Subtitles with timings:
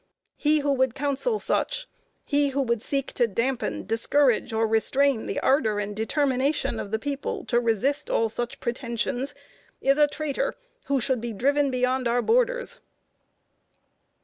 [0.35, 1.87] He who would counsel such
[2.25, 6.97] he who would seek to dampen, discourage, or restrain the ardor and determination of the
[6.97, 9.35] people to resist all such pretensions,
[9.79, 12.79] is a traitor, who should be driven beyond our borders."